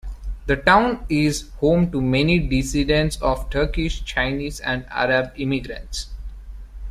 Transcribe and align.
The 0.47 0.55
town 0.55 1.05
is 1.09 1.51
home 1.59 1.91
to 1.91 2.01
many 2.01 2.39
descendants 2.39 3.17
of 3.21 3.51
Turkish, 3.51 4.03
Chinese, 4.03 4.59
and 4.59 4.83
Arab 4.89 5.33
immigrants. 5.35 6.07